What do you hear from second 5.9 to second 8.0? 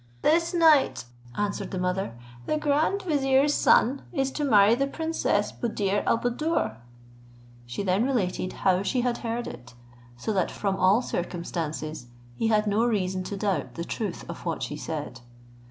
al Buddoor." She